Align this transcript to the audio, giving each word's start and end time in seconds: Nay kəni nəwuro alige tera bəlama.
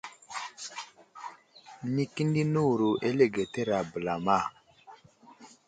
Nay 1.93 2.07
kəni 2.13 2.41
nəwuro 2.53 2.89
alige 3.07 3.43
tera 3.53 3.77
bəlama. 3.91 4.37